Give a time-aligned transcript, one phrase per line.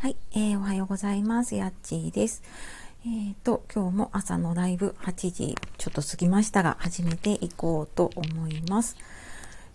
[0.00, 1.56] はい、えー、おはようございます。
[1.56, 2.42] やっちーです。
[3.04, 8.96] えっ、ー、と、今日も朝のライブ8時ちょっと過ぎましたが、始めていこうと思います。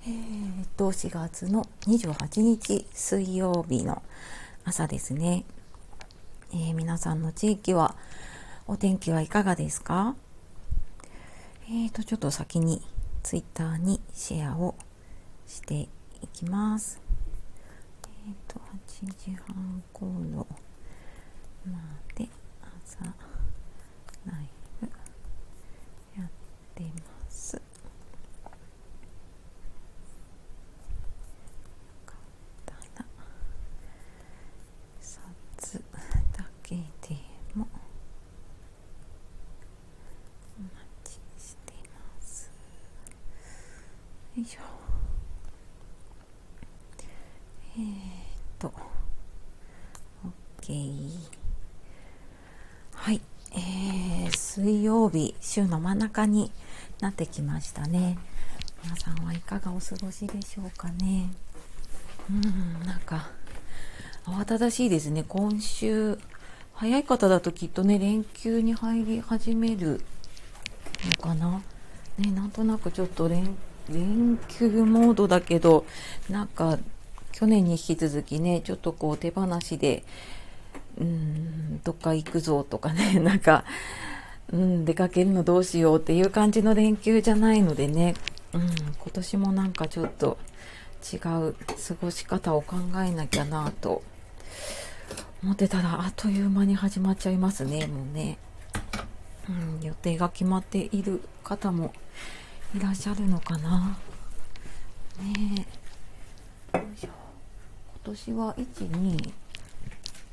[0.08, 4.02] えっ、ー、と、4月の28日水曜日の
[4.64, 5.46] 朝ですね。
[6.52, 7.94] えー、皆さんの地域は、
[8.66, 10.16] お天気はいかがですか？
[11.70, 12.82] えっ、と、ちょっと先に
[13.22, 14.74] Twitter にシェアを
[15.46, 15.90] してい
[16.34, 17.00] きます。
[18.28, 18.60] えっ、と、
[18.96, 20.08] 8時半頃
[21.66, 22.30] まで
[22.86, 23.04] 朝
[24.26, 24.50] ライ
[24.80, 24.88] ブ
[26.18, 26.30] やっ
[26.74, 27.62] てます。
[35.02, 35.84] 札
[36.38, 36.82] だけで
[37.54, 37.68] も
[40.58, 40.72] お待
[41.04, 42.50] ちしてます。
[44.38, 44.62] よいしょ。
[47.78, 48.05] えー
[48.70, 48.74] と。
[50.62, 51.10] OK
[52.94, 53.22] はい。
[53.52, 56.52] えー、水曜日週の真ん中に
[57.00, 58.18] なってきましたね。
[58.84, 61.30] 皆さんはいかがお過ごしでしょうかね。
[62.30, 63.30] うんなんか
[64.26, 65.24] 慌ただしいですね。
[65.28, 66.18] 今週
[66.74, 70.02] 早い方だときっとね連休に入り始める
[71.18, 71.62] のかな。
[72.18, 73.56] ねなんとなくちょっと連
[73.90, 75.86] 連休モードだけど
[76.30, 76.78] なんか
[77.36, 80.06] 去年に引き続きね、ちょっとこう手放しで、
[80.98, 83.66] うーん、どっか行くぞとかね、 なんか、
[84.54, 88.14] うん、出かけるのどうしようっていう感じの連休じゃないのでね、
[88.54, 90.38] うん、今年もなんかちょっと
[91.12, 91.56] 違う過
[92.02, 94.02] ごし方を考えなきゃなと
[95.44, 98.38] 思ってたらあっという間に始まっちゃいますね、もうね。
[99.50, 99.52] う
[99.84, 101.94] ん、予定が決まっている方も
[102.74, 103.98] いらっしゃるのかな。
[105.20, 105.68] ね
[106.74, 106.78] え。
[106.78, 107.25] よいしょ。
[108.06, 108.56] 年は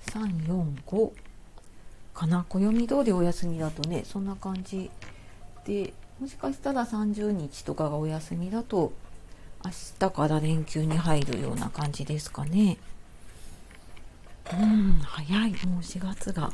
[0.06, 1.11] 12345
[2.14, 2.45] かな？
[2.48, 4.91] 暦通りお休みだとねそんな感じ
[5.64, 8.92] でもしかしたら30日とかがお休みだと
[9.64, 12.77] 明日から連休に入るような感じですかね。
[14.52, 15.52] うん早い。
[15.67, 16.51] もう4月が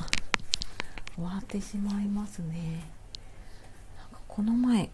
[1.16, 2.88] 終わってしまいますね。
[3.98, 4.90] なんかこの前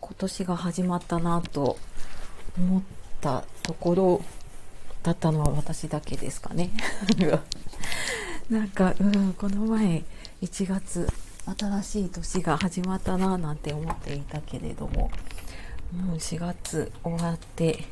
[0.00, 1.78] 今年が始まったなと
[2.58, 2.82] 思っ
[3.20, 4.24] たところ。
[5.02, 6.70] だったのは私だけですかね。
[8.50, 10.02] なんか、うん、この前
[10.42, 11.08] 1月
[11.58, 15.10] 新しい年が始まったななんて思っていたけれども
[15.92, 17.84] もう4月終わって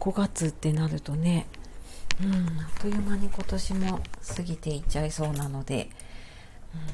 [0.00, 1.46] 5月ってなるとね、
[2.20, 4.00] うん、あっという間に今年も
[4.36, 5.88] 過ぎていっちゃいそうなので、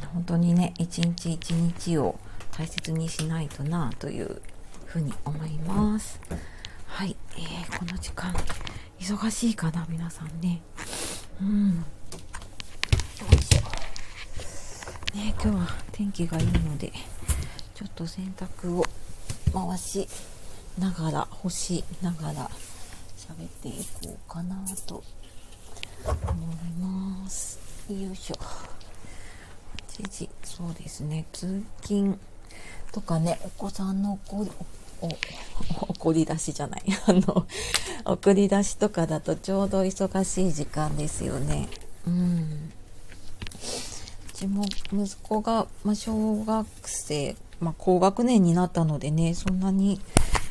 [0.03, 2.19] うん、本当にね一日一日を
[2.56, 4.41] 大切にしないとなという
[4.84, 6.20] ふうに思います。
[6.86, 8.34] はい、えー、この時間
[9.02, 10.62] 忙しいかな皆さんね。
[11.40, 11.74] うん。
[15.12, 16.92] ね今日は天気がいいので
[17.74, 18.86] ちょっと洗濯を
[19.52, 20.06] 回し
[20.78, 22.48] ながら干しながら
[23.16, 25.02] 喋っていこうかなと
[26.04, 27.58] 思います。
[27.88, 28.36] よいしょ。
[29.98, 31.26] 8時そうですね。
[31.32, 32.16] 通勤
[32.92, 34.46] とかねお子さんのお
[35.88, 37.46] 送り出しじゃない あの
[38.04, 41.68] 送り出しとかだとちょうど忙しい時間ですよね
[42.06, 42.72] うん
[44.28, 50.00] うちも息子が、ま、小学生、まあ、高学年になったのでねそんなに、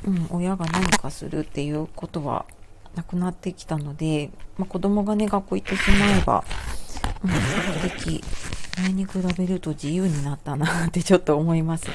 [0.05, 2.45] うん、親が何かするっていうことは
[2.95, 6.43] なくなってきたので、まあ、子供がね学校行ってしまえば、
[7.23, 8.23] うん、比較的
[8.77, 11.93] 前に比べると自由になったなってちょっと思いますね。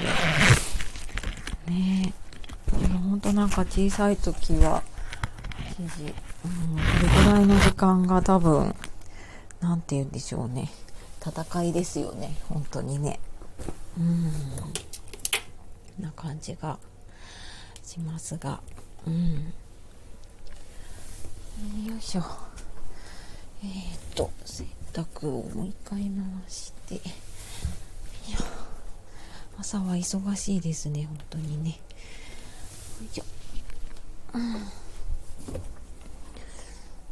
[1.69, 2.26] ねえ。
[3.17, 4.83] 本当なんか小さい時は、
[5.79, 8.75] 8時、うん、これぐらいの時間が多分、
[9.59, 10.69] なんて言うんでしょうね。
[11.25, 12.37] 戦いですよね。
[12.47, 13.19] 本当にね。
[13.97, 14.31] うん。
[15.99, 16.77] な感じが
[17.83, 18.61] しますが。
[19.07, 19.33] うん。
[21.87, 22.21] よいしょ。
[23.63, 26.11] えっ、と、洗濯をもう一回回
[26.47, 26.95] して。
[26.95, 28.37] いや、
[29.57, 31.79] 朝は忙しいですね、本当にね。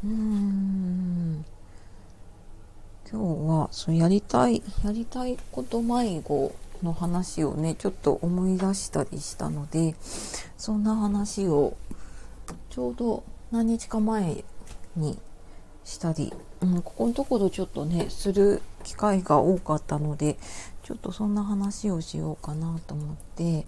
[0.04, 1.44] うん。
[3.10, 9.94] 今日はそうやりたいやりたいこと迷子の話をねちょっと思い出したりしたので
[10.58, 11.76] そんな話を
[12.70, 13.22] ちょうど
[13.52, 14.44] 何日か前
[14.96, 15.18] に
[15.84, 20.36] したり、うん、ここのところちょっとねする機会が多かったので
[20.82, 23.66] ちょっとそんな話をしようかなと思って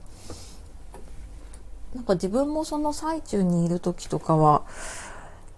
[1.95, 4.63] なんか自分もその最中にいる時とかは、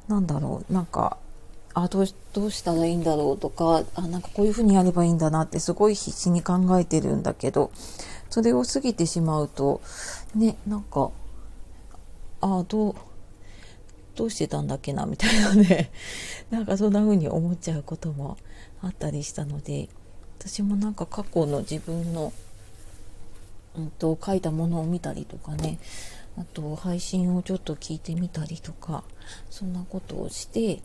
[0.09, 1.19] なんだろう、なんか、
[1.75, 7.71] あどうどうしたらいいんだろうとかあなんかこういうふうにやればいいんだなってすごい必死に考えてるんだけど
[8.29, 9.81] それを過ぎてしまうと
[10.35, 11.11] ねなんか
[12.41, 12.95] あどう
[14.17, 15.91] どうしてたんだっけなみたいなね。
[16.51, 18.37] なんかそんな風に思っちゃうことも
[18.83, 19.89] あったりしたので
[20.39, 22.33] 私もなんか過去の自分の、
[23.79, 25.79] うんと、書いたものを見たりとかね
[26.39, 29.05] あと配信をちょっと聞いてみたりとか
[29.51, 30.81] そんなことをして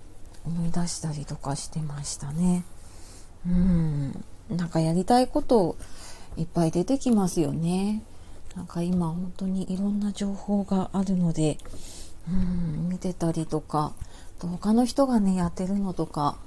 [0.45, 2.63] 思い出したりとかしてましたね。
[3.47, 4.23] うん。
[4.49, 5.75] なんかやりたいこと
[6.37, 8.03] いっぱい出てきますよね。
[8.55, 11.57] なんか今本当にいろんな情報があるので
[12.29, 13.93] うん見てたりとか
[14.39, 16.37] 他の人がねやってるのとか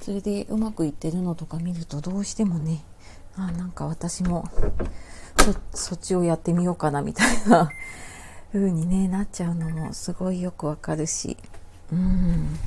[0.00, 2.84] それでうまくいってるのとか見るとどうしてもね
[3.36, 4.48] あなんか私も
[5.72, 7.70] そっちをやってみようかなみたいな
[8.52, 11.36] 風にねなっちゃうのもすごいよくわかるし。
[11.92, 12.58] うん。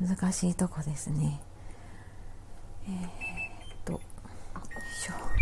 [0.00, 1.40] 難しいとこですね。
[2.86, 3.92] えー、っと。
[3.92, 4.00] よい
[5.02, 5.38] しょ。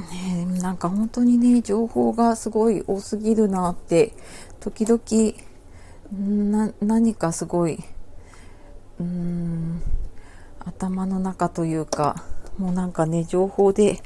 [0.00, 4.12] ねなんか本当にね情報がすごい多すぎるなって
[4.60, 5.00] 時々
[6.12, 7.78] な何かすごい
[8.98, 9.82] うーん
[10.60, 12.24] 頭の中というか
[12.58, 14.02] もうなんかね情報で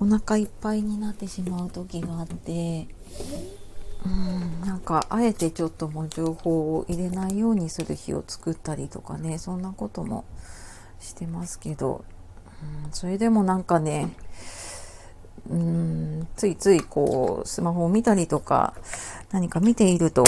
[0.00, 2.88] お腹いっぱいになってしまう時があって
[4.04, 10.24] うんなんかあえてちょっともう情報を入れないようにする日を作ったりとかねそんなことも
[11.00, 12.04] してますけど、
[12.84, 14.14] うん、それでもなんかね
[15.50, 18.74] うーんついついこうスマホを見たりとか
[19.32, 20.24] 何か見ていると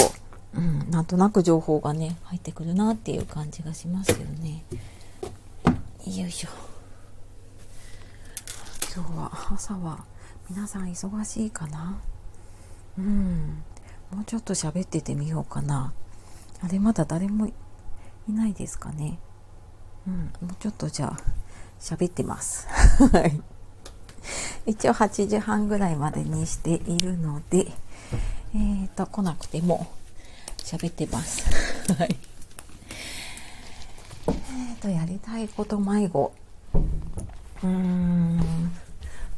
[0.53, 4.63] うん、なんとなく情報がね入ってくるなっていう感じがしますけどね。
[6.05, 6.70] よいしょ。
[8.93, 10.03] 今日は朝は
[10.49, 11.97] 皆さん忙しいかな？
[12.97, 13.63] うん。
[14.11, 15.93] もうちょっと喋っててみようかな。
[16.61, 17.53] あれまだ誰もい
[18.27, 19.17] ないですかね？
[20.05, 20.33] うん。
[20.45, 21.17] もうちょっとじゃあ
[21.79, 22.67] 喋ってます。
[23.13, 23.41] はい。
[24.65, 29.87] 一応8時半ぐらいまでにしているのでえっ、ー、と来なくても
[30.57, 31.93] 喋ってます。
[31.93, 32.17] はい。
[34.27, 36.33] えっ、ー、と、やりたいこと迷子。
[37.63, 38.39] うん、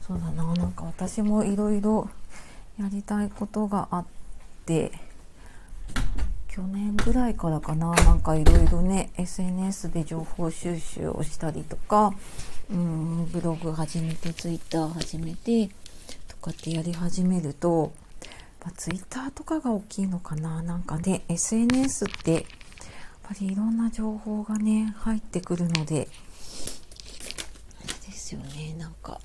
[0.05, 2.09] そうだな、なんか私もいろいろ
[2.79, 4.05] やりたいことがあっ
[4.65, 4.91] て、
[6.47, 12.13] 去年ぐらいからかな、なんかいろいろね、SNS で情報収集をしたりとか、
[12.71, 15.69] うん、ブログ始めて、ツイッター始めて、
[16.27, 17.91] とかってやり始めると、
[18.63, 20.63] ぱツイッターとかが大きいのかな。
[20.63, 22.43] なんかね SNS ってやっ
[23.23, 26.07] ぱりいろんな情報がね入ってくるので
[28.23, 29.19] ですよねなんか。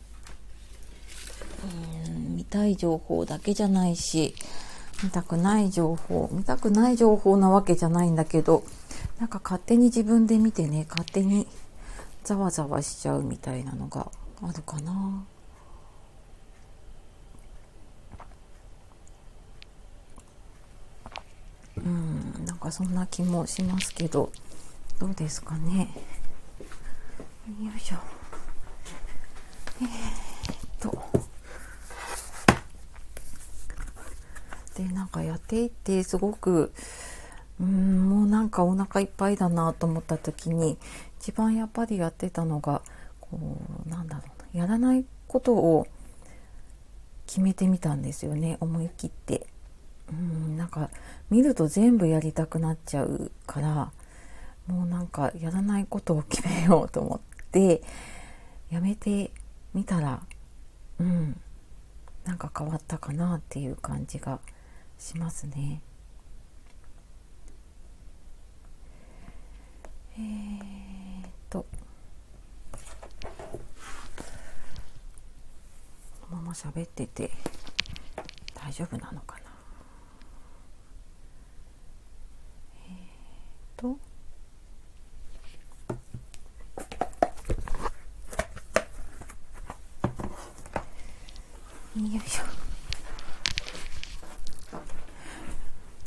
[1.65, 4.35] うん見たい情報だけじゃないし
[5.03, 8.63] 見たくない情報見たくない情報なわけじゃないんだけど
[9.19, 11.47] なんか勝手に自分で見てね勝手に
[12.25, 14.11] ざわざわしちゃうみたいなのが
[14.43, 15.25] あるかな。
[21.77, 24.33] うんなんかそんな気もしますけど
[24.99, 25.91] どうですかね。
[27.61, 28.18] よいしょ。
[29.81, 29.89] え、っ
[30.81, 31.03] と
[34.77, 36.73] でなんかやっていってすごく
[37.61, 40.79] うんもうなんかお腹いっぱいだなと思った時に
[41.21, 42.83] 一番やっぱりやってたのが
[43.21, 43.39] こ
[43.87, 45.87] うなんだろうなやらないことを
[47.27, 49.47] 決めてみたんですよね思い切って。
[50.11, 50.89] うんなんか
[51.29, 53.93] 見ると全部やりたくなっちゃうから
[54.67, 57.21] もうなんかやらないことを決めようと思っ
[57.51, 57.83] て
[58.71, 59.31] やめて
[59.75, 60.23] みたら
[60.99, 61.41] うん
[62.25, 64.41] なんか変わったかなっていう感じが
[64.99, 65.81] しますね。
[70.19, 71.65] えー、っと
[76.21, 77.31] このまま喋ってて
[78.55, 79.43] 大丈夫なのかな
[82.89, 82.95] えっ
[83.77, 83.97] と
[91.99, 92.45] よいしょ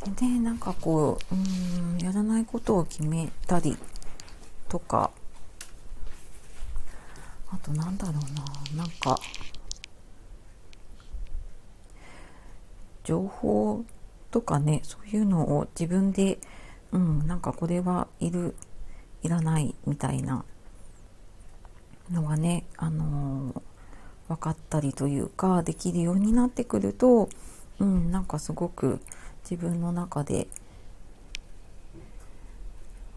[0.09, 3.77] でなんかこううんやらないことを決めたり
[4.69, 5.11] とか。
[7.53, 8.83] あとなんだろうな。
[8.83, 9.19] なんか
[13.03, 13.83] 情報
[14.31, 16.39] とかねそういうのを自分で
[16.91, 18.55] うん、なんかこれはいる
[19.23, 20.43] いらないみたいな
[22.11, 23.61] のがね、あのー、
[24.31, 27.29] 分かったりというかできるようになってくると、
[27.79, 29.01] うん、なんかすごく
[29.43, 30.47] 自分の中で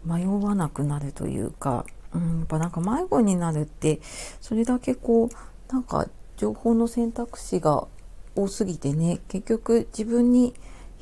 [0.05, 4.01] 迷わなくなるというか、うん、やっぱなんか迷子になるって
[4.41, 7.87] それだけこうなんか情報の選択肢が
[8.35, 10.53] 多すぎてね結局自分に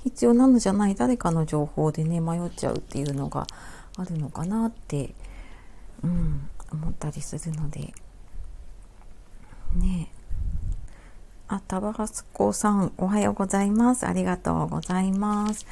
[0.03, 3.48] 必要なのじゃない誰かの情報でね迷っちゃうっていうのが
[3.98, 5.15] あるのかなって、
[6.03, 7.93] うん、思ったりするので。
[9.80, 10.10] ね
[11.48, 14.08] あタバスコさんおはようございます。
[14.08, 15.68] ありがとうございます。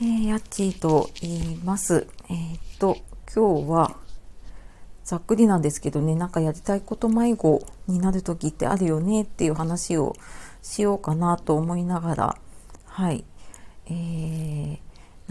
[0.00, 2.06] えー、やっちーと言います。
[2.28, 2.98] えー、っと
[3.34, 3.96] 今日は
[5.04, 10.14] ざっくりなんですけどねなんかやりたいこと迷子になる時ってあるよねっていう話を
[10.62, 12.38] しようかなと思いながら
[12.84, 13.24] はい。
[13.86, 14.78] えー、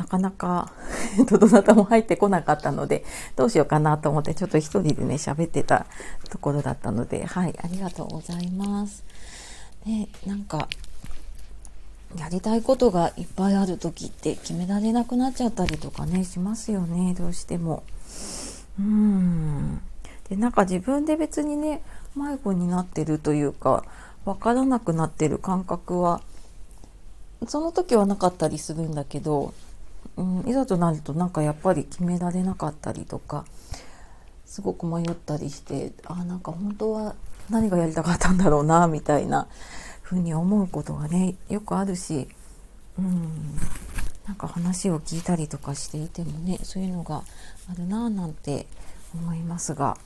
[0.01, 0.71] なかなか
[1.29, 3.05] どなたも入ってこなかったので
[3.35, 5.85] どうしようかなと思ってちょっと一人でね喋ってた
[6.29, 9.03] ところだったのではいありがとうございます。
[9.85, 10.67] ねなんか
[12.17, 17.83] やりたいことがいっぱいある時って決められなくなっちゃったりとかねしますよねどうしても。
[18.79, 19.81] うん
[20.29, 21.83] でなんか自分で別にね
[22.15, 23.85] 迷子になってるというか
[24.25, 26.21] 分からなくなってる感覚は
[27.47, 29.53] その時はなかったりするんだけど、
[30.17, 33.45] うん、いざとなるとなんかやっぱり決められなかったりとか
[34.45, 37.15] すごく迷ったりしてあなんか本当は
[37.49, 39.47] 何がやりたかったんだろうなみたいな
[40.01, 42.27] ふうに思うことがねよくあるし、
[42.99, 43.55] うん、
[44.27, 47.23] なんか話を聞いたりとかしていてもねそういうのが
[47.71, 48.67] あるなぁなんて
[49.13, 49.97] 思いますが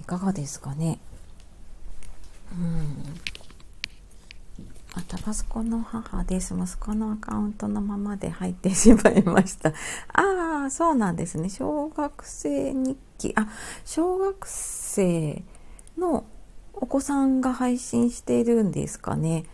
[0.00, 0.98] いかがですかね？
[2.52, 3.14] うん
[4.96, 6.54] あ、タバスコの母です。
[6.54, 9.74] 息子のアカウントのままで入ってしまいました。
[10.14, 11.50] ああ、そうなんですね。
[11.50, 13.34] 小学生日記。
[13.36, 13.46] あ、
[13.84, 15.44] 小学生
[15.98, 16.24] の
[16.72, 19.44] お子さんが配信しているんですかね。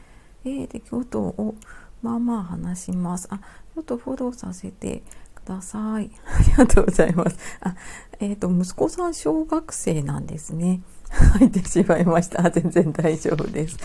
[0.45, 1.57] えー、出来事を
[2.03, 3.27] まあまあ話します。
[3.33, 5.03] あ、ちょっとフォローさせて
[5.35, 6.09] ください。
[6.25, 7.37] ありがとうございます。
[7.61, 7.75] あ、
[8.21, 10.83] えっ、ー、と、息子さん小学生なんですね。
[11.39, 12.51] 入ってしまいました。
[12.51, 13.77] 全然大丈夫です。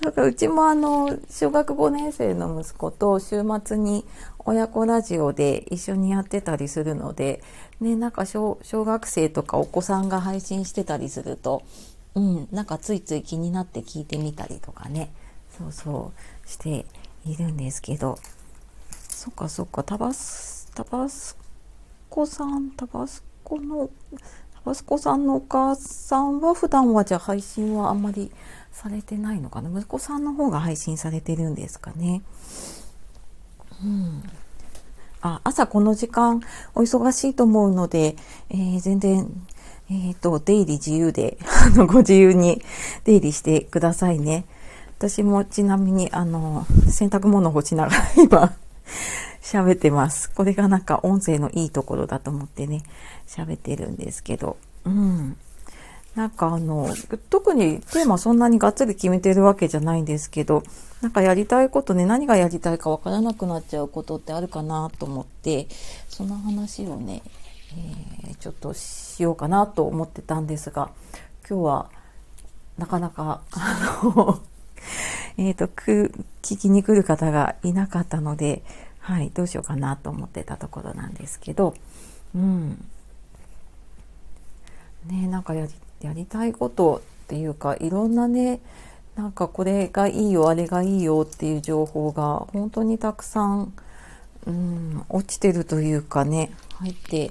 [0.00, 4.04] だかうちもあの、小学5年生の息子と週末に
[4.38, 7.42] 親子ラジオで一緒にやってたりするので、
[7.80, 11.62] ね、なんか小学生とかお子さんが配信してたりすると、
[12.14, 15.10] うん、なんかついつい気になって聞いてみたりとかね、
[15.58, 16.12] そうそ
[16.44, 16.86] うして
[17.24, 18.18] いるんですけど、
[19.08, 21.36] そっかそっか、タバス、タバス
[22.08, 23.90] コさん、タバスコの、
[24.66, 28.32] タバスコさんのお母さんは普段はじゃあ配信はあんまり
[28.72, 29.70] されてないのかな？
[29.70, 32.22] 息子さんの方が配信されてるんですかね？
[33.84, 34.24] うん。
[35.20, 36.40] あ、朝この時間
[36.74, 38.16] お忙しいと思うので、
[38.50, 39.30] えー、全然、
[39.88, 42.60] えっ、ー、と、出入り自由で、 あの、ご自由に
[43.04, 44.46] 出入りしてくださいね。
[44.98, 48.56] 私もちなみに、あの、洗濯物干しながら今、
[49.46, 50.28] 喋ってます。
[50.28, 52.82] これがなんか音声のいいところだと思ってね、
[53.28, 54.56] 喋ってるんですけど。
[54.84, 55.36] うん。
[56.16, 56.92] なんかあの、
[57.30, 60.64] 特にテーマそんなにがっつり決めてるわけじゃないんですけど、
[61.00, 65.68] なんかやりたいことね、何がやりたいかわからなくなっちゃうことってあるかなと思って、
[66.08, 67.22] その話をね、
[68.26, 70.90] えー、ちょっとしようかなと思ってたんですが、
[71.48, 71.90] 今日は
[72.78, 74.40] なかなか、あの
[75.38, 76.10] えっと、聞
[76.42, 78.64] きに来る方がいなかったので、
[79.06, 81.76] はい、どうしようかなと思ってたところなんですけど、
[82.34, 82.70] うん。
[85.06, 88.58] ねなんかやりやりたいことっていうかいろんなね
[89.14, 93.72] なんかこれがいいよあれがいいよっていう情報が本当にたくさん、
[94.44, 97.30] うん、落ちてるというかね入って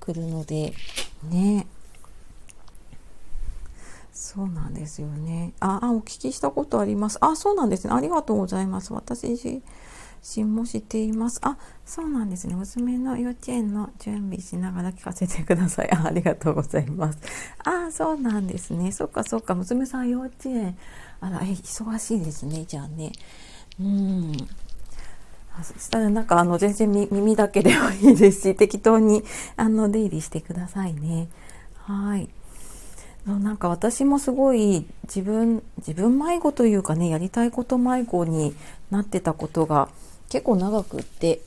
[0.00, 0.72] くるので
[1.28, 1.66] ね。
[4.14, 5.52] そうなんですよね。
[5.60, 7.18] ああお聞きしたことあります。
[7.20, 7.92] あそうなんですね。
[7.92, 8.94] ありがとうございます。
[8.94, 9.62] 私自身
[10.22, 11.40] 信もしています。
[11.42, 12.54] あ、そうなんですね。
[12.54, 15.90] 娘の幼稚園の準備しながら聞かせてください。
[15.92, 17.18] あありがとうございます。
[17.64, 18.92] あ、そうなんですね。
[18.92, 19.54] そっかそっか。
[19.54, 20.76] 娘さん幼稚園。
[21.20, 22.64] あら、え、忙しいですね。
[22.66, 23.12] じゃあね。
[23.80, 24.32] うん。
[25.62, 29.22] そしたらなんかあの全然耳だけでもいいですし、適当に
[29.56, 31.28] あの出入りしてくださいね。
[31.74, 32.28] はい。
[33.26, 38.54] なんか私もすごい自分、自分迷子というかね、やりたいこと迷子に
[38.90, 39.88] なってたことが
[40.30, 41.40] 結構長くって、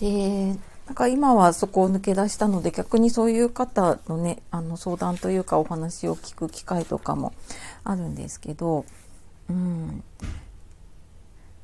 [0.00, 7.34] で、なんか今はそこを抜け出したので逆にそういう方のね、あの相談というかお話を聞く機会とかも
[7.84, 8.86] あるんですけど、
[9.50, 10.02] うん。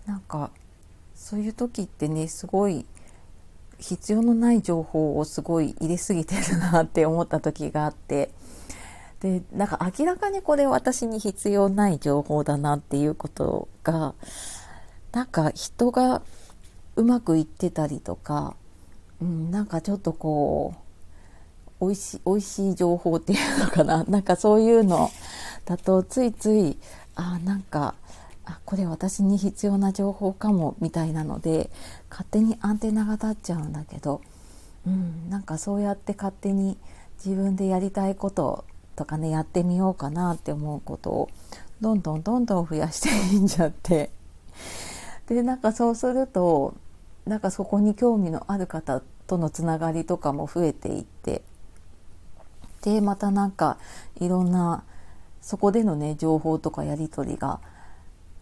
[0.05, 0.51] なんか
[1.15, 2.85] そういう時ってね、すごい
[3.79, 8.31] 必要のない情報をすごい入れすぎてるなって思った時があって、
[9.21, 14.15] で、なんか明らかにこれ私に必要ない情報だなっていうことが、
[15.15, 16.23] なんか人が
[16.97, 18.57] うまくいってたりとか、
[19.23, 20.75] うん、なんかちょっとこ
[21.81, 24.03] う美味しい美味しい情報っていうのかな。
[24.11, 25.11] なんかそういうの
[25.67, 26.79] だとついつい
[27.15, 27.95] あなんか
[28.45, 31.71] あこれ私に必要な情報かもみたいなので
[32.11, 34.21] 勝手にアンテナが立っちゃうんだけど、
[34.85, 36.77] うん、なんかそうやって勝手に
[37.25, 38.65] 自分でやりたいこと
[38.97, 41.29] とかねやってみようかなって思うことを
[41.81, 44.11] どんどんどんどん増やしていんじゃって。
[45.29, 46.75] でなんかそうすると
[47.27, 51.43] なんかそこに興味のある方とのつながりとかも増えていって
[52.83, 53.79] でまたなんか
[54.21, 54.85] いろんな
[55.41, 57.61] そこでのね情報とかやり取りが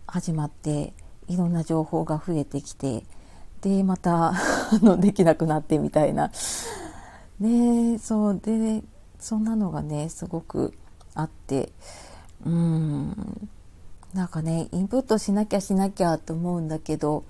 [0.07, 0.93] 始まって
[1.29, 3.05] いろんな情報が増えてきて
[3.61, 4.35] でまた
[4.83, 6.31] のできなくなってみたいな。
[7.39, 8.85] ねそうで
[9.19, 10.75] そんなのがねすごく
[11.15, 11.73] あって
[12.45, 13.49] うん。
[14.15, 17.25] なんかねインプットしなきゃしなきゃと思うんだけど、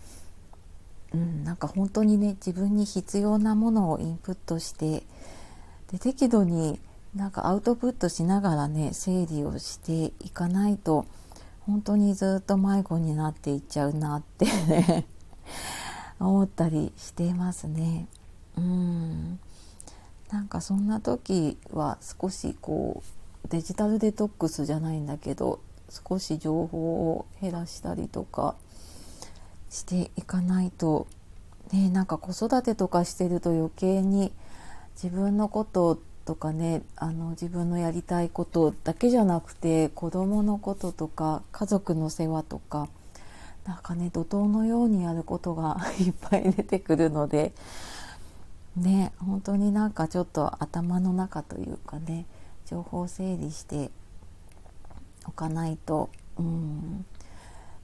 [1.14, 5.04] うん、なんか本当にね自分に必要なものをインプットして
[5.92, 6.80] で適度に
[7.14, 11.06] なんかアウトプットしながらね整理をしていかないと
[11.60, 15.06] 本当にずっと迷子になっていっちゃうなってね
[16.18, 18.06] 思ったりしてますね。
[18.56, 19.38] うん
[20.30, 23.02] なんかそんな時は少しこ
[23.44, 25.60] うデジタルデトックスじゃないんだけど
[26.08, 28.54] 少し情報を減らしたりとか
[29.68, 31.06] していかないと
[31.72, 34.32] ねなんか子育てとかしてると余計に
[34.94, 42.88] 自分のこととかねあの自分のやりたいことだけじゃなくて子供のこととか家族の世話とか
[43.66, 47.52] なんかね怒涛のようにやることが いっぱい出てくるので
[48.76, 52.26] ね本当になんかちょっと頭の中というかね
[52.66, 53.90] 情報整理して
[55.26, 56.10] おかないと。
[56.38, 57.04] うん。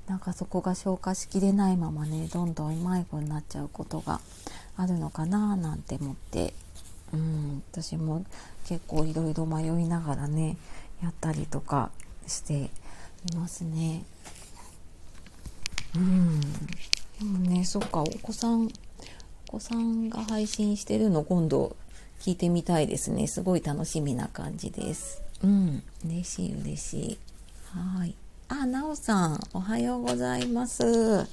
[0.06, 4.22] なんかそこが消化しきれないままねどんどん迷子になっちゃうことが
[4.76, 6.54] あるのかななんて思って。
[7.12, 7.62] うん。
[7.72, 8.24] 私も
[8.66, 10.56] 結構いろいろ迷いながらね
[11.02, 11.90] やったりとか
[12.26, 12.70] して
[13.32, 14.04] いますね。
[15.94, 16.40] うん。
[16.40, 16.46] で
[17.24, 18.68] もねそっかお子さん
[19.48, 21.76] お子さんが配信してるの今度
[22.20, 23.26] 聞いてみたいですね。
[23.26, 25.22] すごい楽しみな感じです。
[25.42, 27.18] うん嬉しい嬉しい。
[27.72, 28.14] はい。
[28.48, 31.26] あなおさんおはようございます。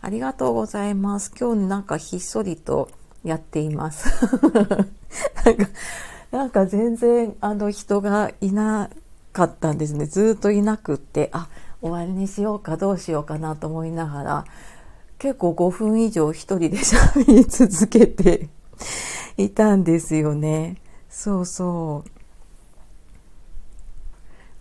[0.00, 1.32] ありがとうございます。
[1.38, 2.90] 今日なんかひっそりと
[3.24, 4.08] やっています。
[5.44, 5.68] なんか
[6.30, 8.90] なんか全然あの人がいな
[9.32, 10.06] かったんですね。
[10.06, 11.48] ずっといなくってあ
[11.80, 14.44] 終わりにしようかどうしようかなと思いながら
[15.18, 18.48] 結構5分以上一人で喋り続けて
[19.36, 20.76] いたんですよね。
[21.08, 22.15] そうそう。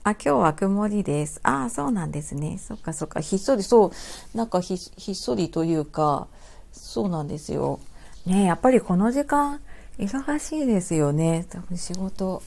[0.05, 1.39] あ、今日は曇りです。
[1.41, 2.59] ああ、そうなんですね。
[2.59, 3.21] そっかそっか。
[3.21, 6.27] ひっそり、そう、なんかひひっそりというか、
[6.71, 7.79] そうなんですよ。
[8.27, 9.61] ねやっぱりこの時間、
[9.97, 11.47] 忙しいですよね。
[11.49, 12.43] 多分仕事、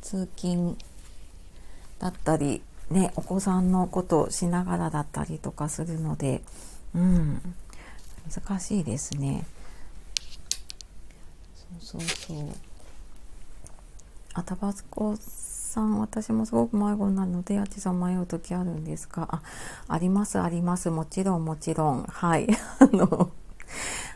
[0.00, 0.78] 通勤
[1.98, 6.40] だったり、ね、お子さんのことをしながらだったりとかするので、
[6.94, 7.42] うん、
[8.34, 9.44] 難しいですね。
[11.82, 12.46] そうそうそう。
[14.32, 15.14] あ、タバスコ
[15.76, 19.28] さん、私もすごく迷子なので、あちさん迷う時あるんですか？
[19.30, 19.42] あ、
[19.88, 20.88] あります、あります。
[20.88, 22.04] もちろん、もちろん。
[22.04, 22.48] はい。
[22.80, 23.30] あの、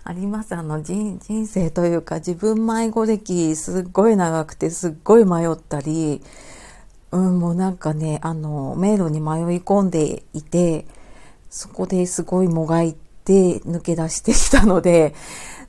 [0.05, 0.55] あります。
[0.57, 6.23] あの人、人生というか、自分迷子歴すっごい長くて、すっごい迷ったり、
[7.13, 10.87] うん、もうなんかね、あの、迷路に迷い込んでいて、
[11.51, 15.15] そこですごいもがいて抜け出してきたので、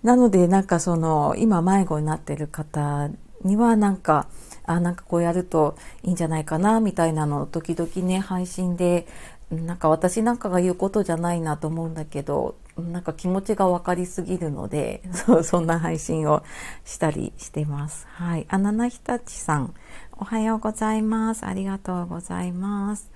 [0.04, 3.10] なのでなんかその、今迷子になってる方
[3.44, 4.28] にはなんか、
[4.66, 9.08] あ、なんかこうやるといいんじゃないかな、みたいなのを時々ね、配信で、
[9.52, 16.44] なんか私なんかが言うことじゃないなと思うんだけど、なんか気持ちが分かりすぎるので、 そうそんな配信を
[16.86, 18.08] したりしてます。
[18.12, 18.46] はい。
[18.50, 19.74] あ、ななひたちさん、
[20.14, 21.46] おはようございます。
[21.46, 23.12] ありがとうございます。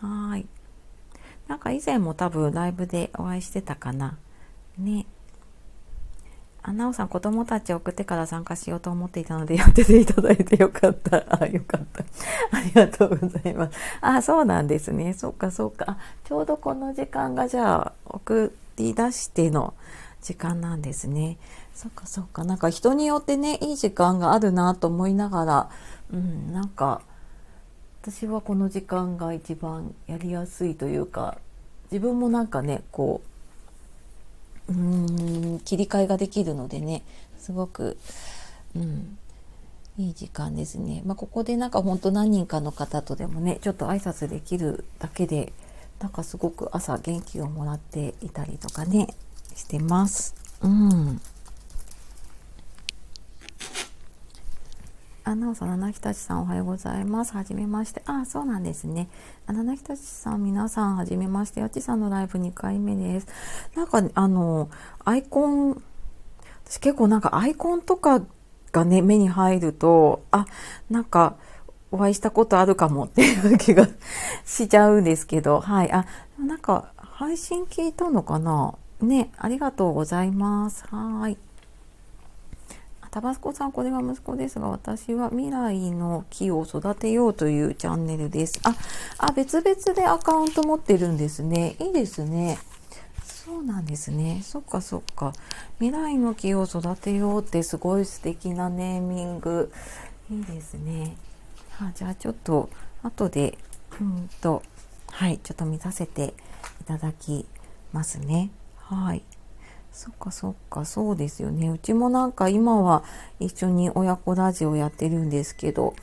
[0.00, 0.46] はい。
[1.46, 4.18] なんか以前も多分ライブでお会いしてたかな。
[4.76, 5.06] ね。
[6.62, 11.24] あ、なおさん、子供たち送ってから参加しようと思っていたので、やってていただいてよかった。
[11.42, 12.04] あ、よかった。
[12.56, 13.78] ありがとうございます。
[14.00, 15.14] あ、そうなんですね。
[15.14, 15.98] そっか、そっか。
[16.24, 19.74] ちょうどこの時間がじゃあ、送り出しての
[20.20, 21.38] 時間なんですね。
[21.74, 22.44] そっか、そっか。
[22.44, 25.70] なんか人によってね、いい時間があるなと思いながら、
[26.12, 27.02] うん、なんか
[28.02, 31.36] 私はこの時間が一番やりやすいというか
[31.90, 33.28] 自分もなんかねこう
[34.68, 37.02] うん切り替えができるのでね
[37.38, 37.96] すごく、
[38.76, 39.18] うん、
[39.98, 41.02] いい時間ですね。
[41.06, 45.52] まあ、ここでなんか本当何人かの方とでもねちょっと挨拶できるだけで
[46.00, 49.08] なんかすごく朝元気をもらっていたりとかね
[49.54, 50.34] してます。
[50.62, 51.20] うん
[55.28, 57.34] あ、なおさん、七木たちさんおはようございます。
[57.34, 58.02] はじめまして。
[58.06, 59.10] あ、そうなんですね。
[59.46, 61.60] 七木たちさん、皆さん、はじめまして。
[61.60, 63.26] やちさんのライブ2回目です。
[63.76, 64.70] なんか、あの、
[65.04, 65.82] アイコン、
[66.64, 68.22] 私結構なんかアイコンとか
[68.72, 70.46] がね、目に入ると、あ、
[70.88, 71.36] なんか、
[71.90, 73.86] お会いしたことあるかもっていう気が
[74.46, 75.92] しちゃうんですけど、はい。
[75.92, 76.06] あ、
[76.38, 78.74] なんか、配信聞いたのかな？
[79.02, 80.84] ね、ありがとうございます。
[80.86, 81.36] はい。
[83.18, 88.60] タバスコさん、これは息子ですが、私は未来の木を育てようというチャンネルです。
[88.62, 88.76] あ、
[89.18, 91.74] あ、別々でアカウント持ってるんですね。
[91.80, 92.58] いいですね。
[93.24, 94.40] そうなんですね。
[94.44, 95.32] そっかそっか。
[95.80, 99.72] 未来の木を育てようってすごい素敵なネーミング。
[100.30, 101.16] いいですね。
[101.80, 102.70] あじゃあちょっと
[103.02, 103.58] 後で、
[104.00, 104.62] うんと、
[105.10, 106.34] はい、ちょっと見させて
[106.82, 107.46] いただき
[107.92, 108.50] ますね。
[108.76, 109.24] はい。
[109.92, 111.68] そっかそっか、そうですよね。
[111.68, 113.02] うちもなんか今は
[113.40, 115.94] 一緒に親子ラジオやってるんですけど、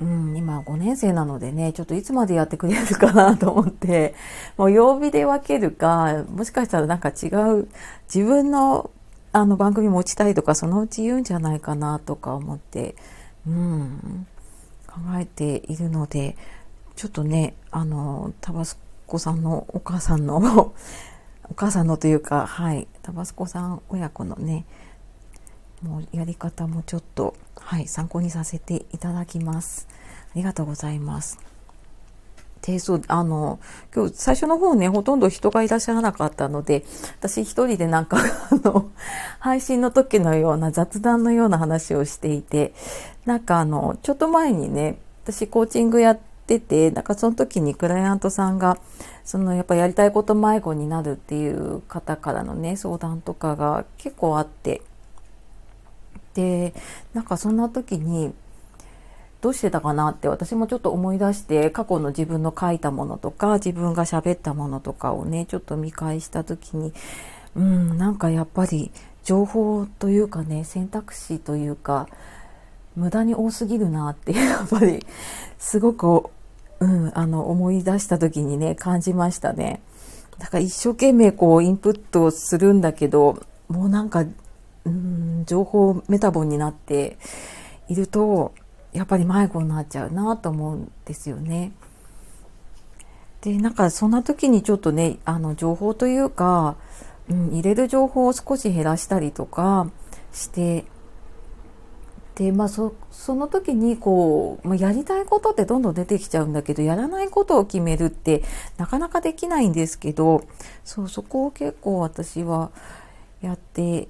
[0.00, 4.14] うん、今5年生なのでね、ちょっといつまでやってくれるかなと思って、
[4.56, 7.68] もう曜日で分けるか、もしかしたらなんか違う、
[8.12, 8.90] 自分の
[9.32, 12.96] あの番組持ちたいとか、そのうち言うんじゃないかなとか思って、
[13.46, 14.26] うん、
[14.86, 16.36] 考えているので、
[16.96, 20.72] ちょっとね、あの、タバスコさんのお母さんの
[21.50, 24.64] お母さんのというか、はい、タバスコさん親子のね、
[25.82, 29.88] もうやり方もちょっと、はい、参考にさせていただきます。
[30.30, 31.38] ありがとうございます。
[32.62, 33.60] で、そう、あの、
[33.94, 36.84] 今日最初の方ね、ほとんど人がいらっしゃらなかったので、
[37.18, 38.18] 私一人でなんか、
[38.50, 38.90] あの、
[39.38, 42.74] 配信の時のような雑談のような話をしていて、
[43.24, 48.78] なんかあの、ちょっと前にね、私コーチングやってて、なんかその時にクライアントさんが、
[49.28, 54.80] そのやっぱやりたいこと迷子になるっていう方からのね、相談とかが結構あって、
[56.32, 56.72] で、
[57.12, 58.32] なんかそんな時に、
[59.42, 66.92] どうしてたかなって私もちょっと思い出して過去の自分の書いたものとか自分が喋ったものとかをねちょっと見返した時に
[67.54, 68.90] うんなんかやっぱり
[69.22, 72.08] 情報というかね選択肢というか
[72.96, 75.06] 無駄に多すぎるなってやっぱり
[75.56, 76.30] すごく
[76.80, 79.80] うん、あの、思い出した時にね、感じましたね。
[80.38, 84.24] だから一生懸命こう、インプットするんだけど、もうなんか、
[84.84, 87.18] うん、情報メタボになって
[87.88, 88.52] いると、
[88.92, 91.72] やっぱり迷子になっちゃうなと思うんですよね。
[93.42, 96.76] で、なんかそんな時にちょっとね、あの、情報というか、
[97.28, 99.90] うん、入れる情報を少し減らしたりとか
[100.32, 100.84] して
[102.38, 108.44] で、まあそ、その時にこう、まあ、やりたいことってどんどん出てきちゃうんだけど、やらないことを決めるって
[108.76, 110.44] なかなかできないんですけど、
[110.84, 112.70] そう、そこを結構私は
[113.42, 114.06] やって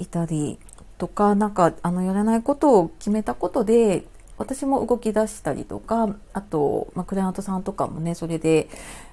[0.00, 0.58] いたり
[0.98, 4.04] とか、なんか、あの、やらないことを決めたことで、
[4.38, 8.68] 私も動き出したりとか、あと、まあ、クライアントさんとかもね、それで、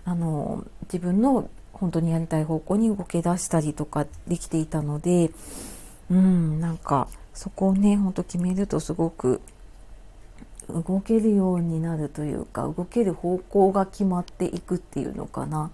[0.06, 5.30] あの、自分の本当にやりたい方向に動き出したりとかできていたので、
[6.10, 9.41] うん、なんか、そこをねほんと決めるとすごく
[10.69, 15.72] 動けるようになるというか動ける方向が決まっていくっていうのかな。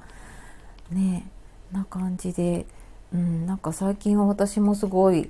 [0.92, 1.28] ね
[1.72, 2.66] な感じで、
[3.14, 5.30] うん、なんか最近は私もすごい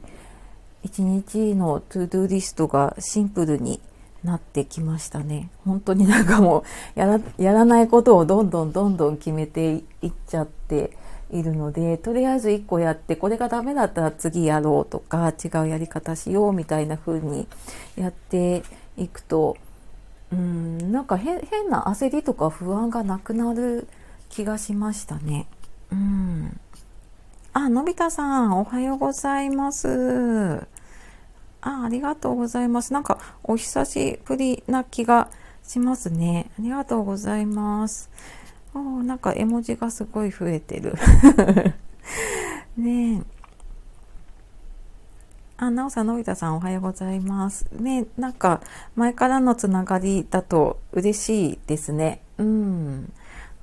[0.84, 3.82] 一日の to do list がシンプルに
[4.24, 5.50] なってきましたね。
[5.65, 6.63] 本当になんかも
[6.96, 10.98] うやらやらないことをどんどんどんどん決めていっちゃって
[11.32, 17.48] いるのでとりあえず1個やってこれがダメだったら次やろうとか違うやり方しようみたいな風に
[17.96, 18.63] やって
[18.98, 19.58] いくと
[20.32, 21.39] うんなんか変
[21.70, 23.88] な焦りとか不安がなくなる
[24.30, 25.48] 気がしましたね。
[25.92, 26.60] うん
[27.52, 30.68] あ、のび太さん、おはようございます。
[31.62, 32.94] あ、ありがとうございます。
[32.94, 35.30] なんか、お久しぶりな気が
[35.63, 36.52] しますね。
[36.60, 38.12] ありがとうございます。
[38.73, 40.93] おなんか絵文字がすごい増えてる
[42.77, 43.39] ねえ
[45.62, 47.67] あ、なおさん、のび太さん、おはようございます。
[47.71, 48.62] ねなんか、
[48.95, 52.21] 前からのつながりだと嬉しいですね。
[52.38, 53.12] うん。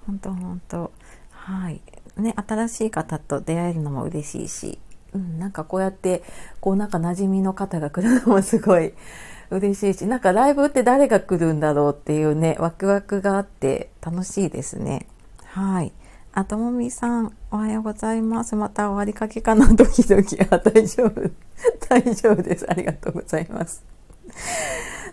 [0.06, 0.92] ほんとほんと。
[1.30, 1.80] はい。
[2.18, 4.78] ね、新しい方と出会えるのも嬉しいし、
[5.14, 6.22] うん、なんかこうやって、
[6.60, 8.92] こうなんか馴染みの方が来るのもすごい
[9.50, 15.06] 嬉しいし、なんかライブって誰が来るんだろうっていうね、ワクワクがあって楽しいですね。
[15.44, 15.92] はい。
[16.32, 18.56] あともみさん、おはようございます。
[18.56, 20.38] また終わりかけかな、ドキドキ。
[20.50, 21.30] あ、大丈夫。
[21.88, 22.66] 大丈夫です。
[22.68, 23.82] ありがとうございます。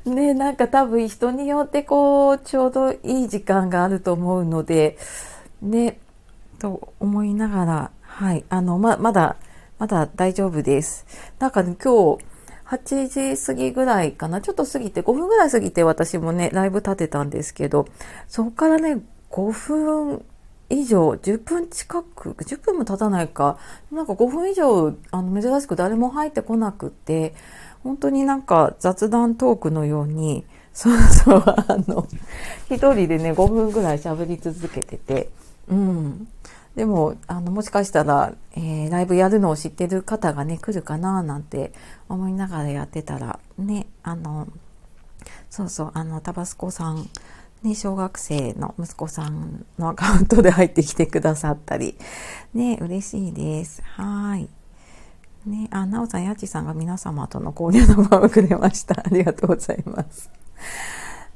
[0.06, 4.98] ねなんか多分人によってこう、ちょうどいい時間があると思うので、
[5.62, 5.98] ね、
[6.60, 8.44] と思いながら、はい。
[8.50, 9.38] あの、ま、まだ、
[9.80, 11.06] まだ大丈夫です。
[11.40, 12.33] なんか、ね、今日、
[12.74, 14.42] 8時過ぎぐらいかな？
[14.42, 17.88] ちょっと過ぎて、5分ぐらい過ぎて私もね、ライブ立てたんですけど、
[18.28, 20.26] そこからね、5分
[20.70, 23.58] 以上、10分近く、10分も経たないか、
[23.92, 27.36] なんか5分以上、あの、珍しく誰も入ってこなくて、
[27.84, 32.08] 本当になんか雑談トークのように、そうそう、あの、
[32.72, 35.30] 一人でね、5分ぐらい喋り続けてて、
[35.68, 36.28] うん。
[36.76, 41.72] でも、あの、もしかしたら、えー、ライブやるのを知ってる方がね、来るかななんて
[42.10, 44.48] 思いながらやってたら、ね、あの、
[45.50, 47.10] そうそう、あの、タバスコさん、
[47.62, 51.96] ね、小学生の息子さんのアカウントで入ってきてくださったり、
[52.54, 53.82] ね、嬉しいです。
[53.84, 54.50] はい。
[55.46, 58.96] ね、あ、なおさん、やちさんが皆様との交流の場をくれました。
[59.06, 60.30] ありがとうございます。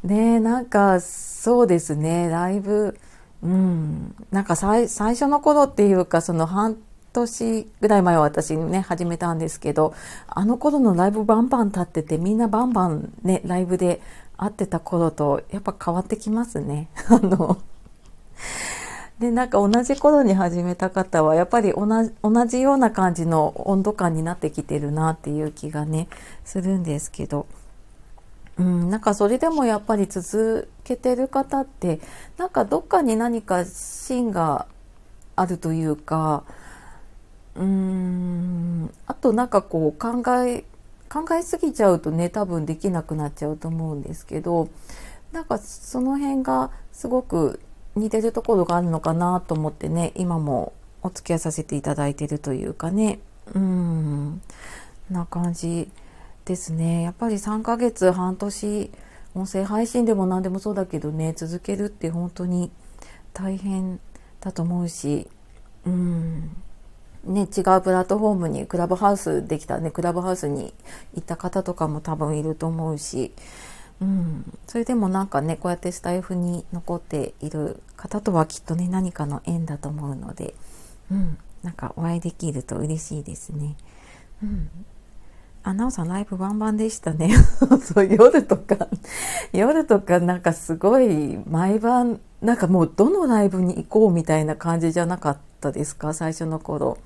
[0.04, 2.98] ね、なんか、そうですね、ライブ、
[3.44, 6.78] うん、なんか最最初の頃っていうかその半
[7.14, 9.94] 年ぐらい前は私ね始めたんですけど
[10.28, 14.02] あの頃のライブバンバン立っててみんなバンバンねライブで
[14.38, 16.90] 会ってた頃とやっぱ変わってきますね。
[17.10, 17.58] あの
[19.20, 26.08] でなんか同じ頃に始めた方はやっぱり同じ同じような感じの温度感になってきてるなっていう気がね
[26.46, 27.48] するんですけど。
[28.60, 32.00] うん、なんかそれでもやっぱり続けてる方って
[32.38, 34.66] なんかどっかに何か芯が
[35.36, 36.44] あるというか
[37.56, 40.64] うーんあとなんかこう考え
[41.10, 44.70] 考えすぎちゃうとね多分できなくなっちゃうと思うんですけど
[45.32, 47.60] なんかその辺がすごく
[47.96, 53.20] 似てるところがあるのかなと思ってね今もお付き合いさせていただいてるというかね
[53.54, 54.42] うん
[55.10, 55.90] な感じ。
[56.48, 57.04] ですね。
[57.04, 58.92] やっぱり3ヶ月半年
[59.36, 62.72] 音声配信でも何でもそうだけどね続けるって本当に
[63.34, 64.00] 大変
[64.40, 65.28] だと思うし
[65.86, 66.50] うん。
[67.26, 70.74] ね、違うプラットフォームにクラブハウスできたねクラブハウスに
[71.14, 73.34] 行った方とかも多分いると思うし、
[74.00, 80.56] うん、それでもなんかねこうやってスタイフに残っている方とはきっとね何かの縁だと思うので、
[81.12, 83.76] うん、なんかお会いできると嬉しいですね。
[84.42, 84.70] うん。
[85.68, 87.30] あ、なおさんライブバンバンでしたね。
[87.84, 88.88] そう、夜とか、
[89.52, 96.14] 夜とかなんかすごい毎晩、なんかもうどのライブに行こうみたいな感じじゃなかったですか？
[96.14, 96.98] 最初の頃。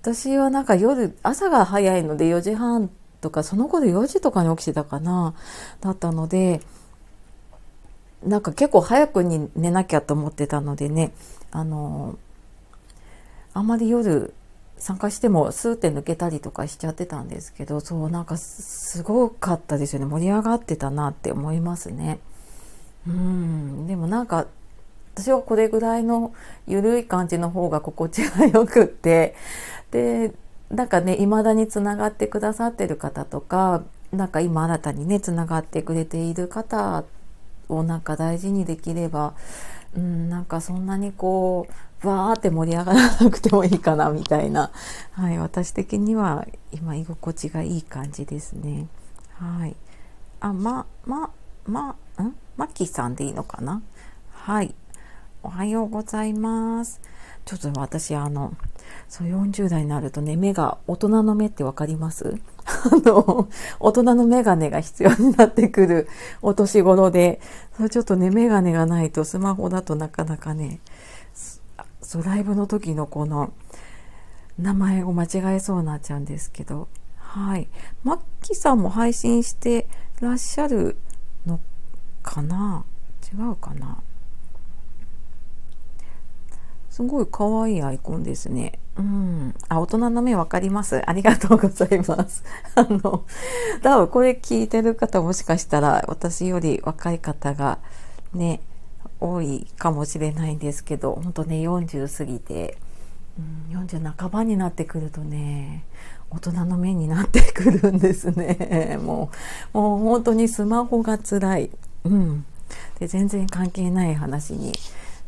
[0.00, 2.88] 私はなんか夜、朝が早いので4時半
[3.20, 5.34] とか、その頃4時とかに起きてたかな、
[5.82, 6.62] だったので、
[8.24, 11.12] なんか結構早くに寝なきゃと思ってたのでね、
[11.50, 12.16] あの、
[13.52, 14.32] あんまり夜
[14.78, 20.06] 参加してもスーって抜けたりとかしちゃってたんですけどそうなんかすごかったですよね。
[20.06, 22.18] 盛り上がってたなって思いますね。
[23.06, 23.86] うん。
[23.86, 24.46] でもなんか
[25.14, 26.32] 私はこれぐらいの
[26.66, 29.34] 緩い感じの方が心地がよくって。
[29.90, 30.32] で
[30.70, 37.04] なんかね未だにつながってくださってる方とかなんか今新たにねつながってくれている方
[37.68, 39.34] をなんか大事にできれば
[39.96, 41.66] うん、なんかそんなにこ
[42.02, 44.70] うわーって盛り上がらなくてもいいかなみたいな、
[45.12, 48.86] はい、私的には今居心地がいい感じですね。
[49.34, 49.76] はい、
[50.40, 51.30] あまま
[51.66, 52.34] まん？
[52.56, 53.82] マキさんでいいのかな？
[54.32, 54.74] はい。
[55.42, 57.00] おはようございます。
[57.44, 58.54] ちょっと私あの
[59.08, 62.38] そう40代になるとね目が大人の目って分かります？
[62.68, 63.48] あの
[63.80, 66.08] 大人の眼鏡が必要になってくる
[66.42, 67.40] お年頃で
[67.76, 70.80] それちょっとね眼鏡がないとスマホだとなかなかね
[72.02, 73.52] そうライブの時のこの
[74.58, 76.88] 名前を間違えそうになっちゃうんですけど。
[77.16, 77.68] はい。
[78.04, 79.86] マッキーさんも配信して
[80.20, 80.96] らっしゃる
[81.46, 81.60] の
[82.22, 82.86] かな？
[83.30, 83.98] 違うかな？
[86.88, 88.78] すごい可愛いアイコンですね。
[88.98, 89.54] うん。
[89.68, 91.00] あ、大人の目わかります？
[91.08, 92.42] ありがとうございます。
[92.74, 93.24] あの、
[93.82, 97.78] 多分これ聞いてる方もしかしたら私より若い方が
[98.34, 98.60] ね、
[99.20, 102.76] 多いかもしれないんですけど、本当ね、40過ぎて、
[103.70, 105.84] うん、40半ばになってくるとね、
[106.30, 108.98] 大人の目になってくるんですね。
[109.02, 109.30] も
[109.72, 111.70] う、もう本当にスマホが辛い。
[112.04, 112.44] うん。
[112.98, 114.72] で、全然関係ない話に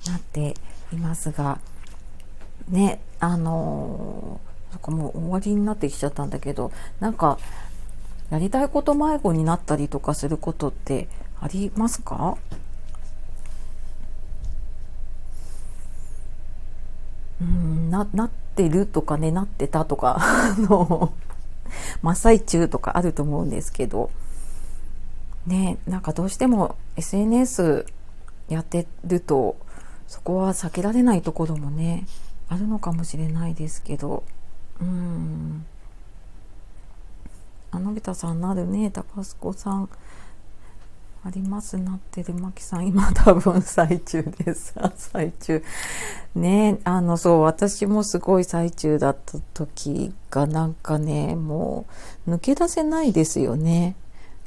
[0.08, 0.56] なって
[0.92, 1.58] いますが
[2.70, 7.38] ねあのー、そこもう終わりになってきちゃったんだけどなんか
[8.30, 11.08] やりたいこと迷子になったりとかすることって
[11.40, 12.36] ありますか？
[17.40, 20.20] うんななってるとかねなってたとか
[20.58, 21.12] の
[22.02, 24.10] 真っ最中とかあると思うんですけど。
[25.46, 27.86] ねなんかどうしても SNS
[28.48, 29.56] やってると
[30.06, 32.04] そこは避けられないところもね
[32.50, 34.24] あるのかもしれないですけど。
[34.80, 35.64] うん。
[37.70, 39.88] あのび太さんなるね高須子さん。
[41.22, 41.78] あります？
[41.78, 42.34] なってる。
[42.34, 44.74] まきさん今多分最中です。
[44.96, 45.62] 最中。
[46.34, 51.84] ねあのそう私もすごい最中だった時がなんかねも
[52.26, 53.94] う抜け出せないですよね。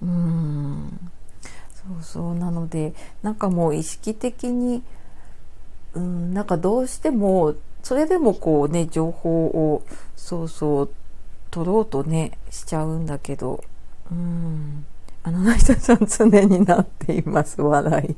[0.02, 1.12] うん。
[1.74, 2.36] そうそう。
[2.36, 4.84] なのでなんかもう意識的に
[5.94, 9.84] うんなんかどうしてもそれでもこうね情報を
[10.15, 10.89] そうそう
[11.52, 13.63] 取ろうとねしちゃうんだけど
[14.12, 14.86] うん。
[15.26, 18.15] あの成田さん常になっています笑い。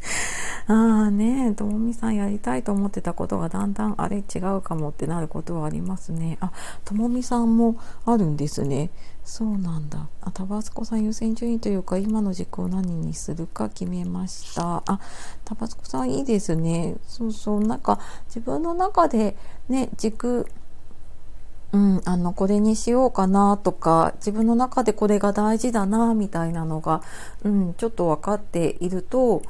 [0.70, 0.74] あ
[1.06, 6.36] あねともみさんやりたいと思ってたことがだんだんあれ違うかもってなることはありますね。
[6.40, 6.52] あ
[6.84, 8.90] ともみさんもあるんですね。
[9.28, 10.08] そうなんだ。
[10.22, 14.82] あタバスコさん優先順位というか今の軸を何にするか決めました。
[14.86, 15.00] あ
[15.44, 16.96] タバスコさんいいですね。
[17.06, 19.36] そうそうなんか自分の中で
[19.68, 20.46] ね軸
[21.72, 27.02] うん、あのこれにしようかなとか自分の中でこれが大事だなみたいなのが、
[27.44, 29.42] うん、ちょっと分かっていると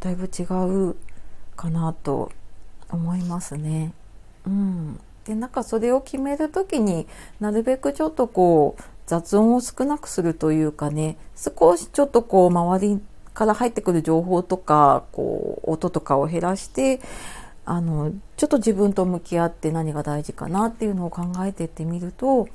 [0.00, 0.96] だいぶ違う
[1.56, 2.30] かなと
[2.90, 3.94] 思いますね。
[4.46, 7.06] うん、でなんかそれを決める時に
[7.40, 13.00] なるべくちょっとこう雑音を少なくするというかね少しちょっとこう周り
[13.34, 17.00] から入ってくる情報とかこう音とかを減らして
[17.66, 22.48] あのちょっと自分と向き合って何が大事かなっていうのを考えてってみると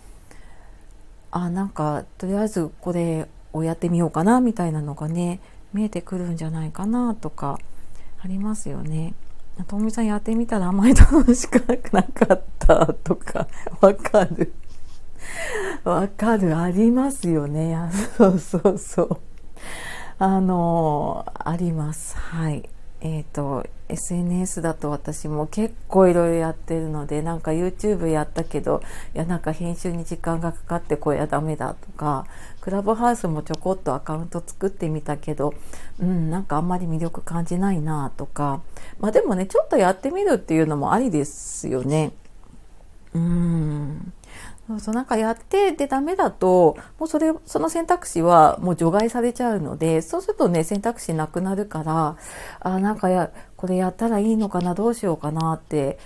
[1.31, 5.39] あなんかとりあえずこれをやってみようかなみたいなのがね
[5.73, 7.59] 見えてくるんじゃないかなとか
[8.21, 9.13] ありますよね。
[9.67, 11.59] ともみさんやってみたらあんまり楽しく
[11.91, 13.47] なかったとか
[13.81, 14.53] わかる。
[15.83, 17.77] わかるありますよね。
[18.17, 19.17] そうそうそう。
[20.17, 22.17] あのあります。
[22.17, 22.69] はい。
[23.01, 28.81] えっ、ー、と SNS だと私も結構いろいろやってるのでなんか YouTube やったけど
[29.15, 32.25] いやなんか編集に時間がかかってこれはダメだとか
[32.61, 35.53] クラブハウスもちょこっとアカウント作ってみたけど
[35.99, 38.61] うんなんかあんまり魅力感じないなとか
[38.99, 42.11] まあでもねちょっとやってみるっていうのもありですよね。
[43.13, 44.13] うん
[44.69, 52.17] そうそうなんかやってでダメだともうそれその選択肢はもう除外されちゃうのでそうするとね選択肢なくなるから
[52.59, 55.97] あなんかやこれやったらいいのかなどうしようかなって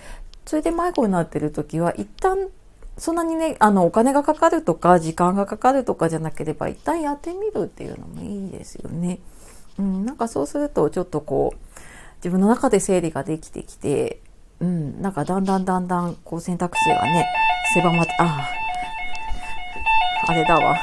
[0.46, 2.48] それで迷子になってる時は一旦
[2.96, 9.18] そんなにねあのお金がかかるとか時間がかかるとかじゃなければ一旦やってみるっていうのもいいですよね。
[9.78, 11.58] うん、なんかそうするとちょっとこう
[12.16, 14.20] 自分の中で整理ができてきて、
[14.64, 17.26] うん、なんかだんだんだんだんこう選択肢がね
[17.74, 18.48] 狭まって、あ
[20.26, 20.80] あ、あれだわ。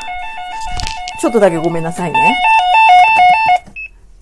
[1.20, 2.38] ちょっとだけごめんなさいね。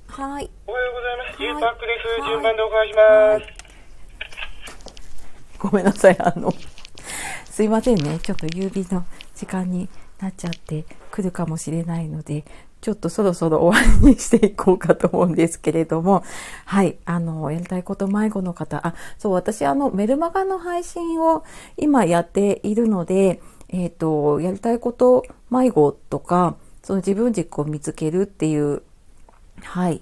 [0.07, 0.49] はい。
[0.65, 1.43] おはようございます。
[1.43, 1.87] ゆうパックで
[2.23, 2.29] す。
[2.29, 3.39] 順番でお伺いしま
[5.57, 5.59] す。
[5.59, 6.17] ごめんなさい。
[6.19, 6.53] あの、
[7.43, 8.17] すいませんね。
[8.19, 9.03] ちょっと郵便の
[9.35, 9.89] 時間に
[10.21, 12.45] なっちゃってくるかもしれないので、
[12.81, 16.23] ちょっとそろそろ終わりにしていこうかと思うんですけれども、
[16.65, 21.43] はい、あの、やりたいこと迷子の方、あ、そう、私、あの、メルマガの配信を
[21.77, 28.81] 今やっているので、えっ、ー、と、やりたいこと迷子とか、その自分軸を見つけるっていう、
[29.61, 30.01] はい、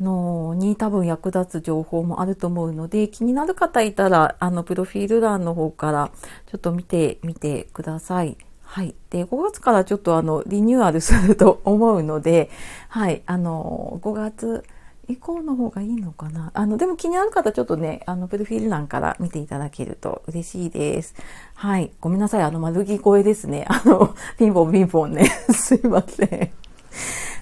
[0.00, 6.10] のに多分役立つ情報もあると思うので、気になる方いたら、あの、プロフィール欄の方から
[6.46, 8.36] ちょっと見てみてください。
[8.70, 8.94] はい。
[9.08, 12.50] で、5月からちょっとあの、リニューアルすると思うので、
[12.90, 13.22] はい。
[13.24, 14.62] あの、5月
[15.08, 16.50] 以降の方がいいのかな。
[16.52, 21.14] あの、でも気になる方ちょっとね、あの、プロフィール欄から見ていただけると嬉しいです。
[21.54, 21.92] はい。
[21.98, 22.42] ごめんなさい。
[22.42, 23.64] あの、丸着声ですね。
[23.68, 25.24] あの、ピンポンピンポンね。
[25.50, 26.50] すいません。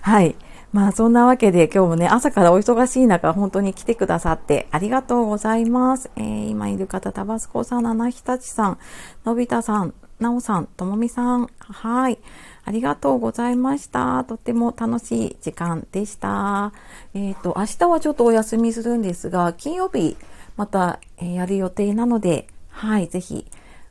[0.02, 0.36] はい。
[0.72, 6.10] まあそんなわけで今日もね、朝からお忙しい中、本当に来てくださってありがとうございます。
[6.16, 8.78] えー、今いる方、タバスコさん、七日立さん、
[9.24, 12.18] のび太さん、なおさん、ともみさん、はい。
[12.64, 14.24] ありがとうございました。
[14.24, 16.72] とっても楽しい時間でした。
[17.14, 20.16] えっ、ー、と、明日はちょっとお休みするんですが、金曜日
[20.56, 23.46] また、え、やる予定なので、はい、ぜひ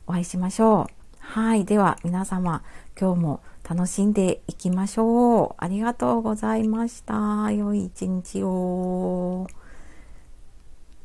[0.06, 0.96] お会いしましょう。
[1.18, 2.62] はい、では皆様、
[2.98, 5.54] 今日も楽しんでいきましょう。
[5.58, 7.50] ありがとうございました。
[7.52, 9.46] 良い一日を。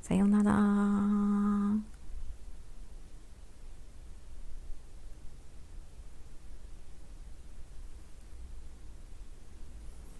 [0.01, 1.90] さよなら。